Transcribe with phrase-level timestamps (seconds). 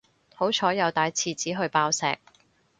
[0.33, 2.17] 好彩有帶廁紙去爆石